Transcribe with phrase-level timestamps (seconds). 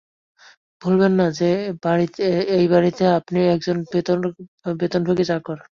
[0.81, 1.49] ভুলবেন না যে
[2.55, 3.77] এই বাড়িতে আপনি একজন
[4.79, 5.57] বেতনভোগী চাকর।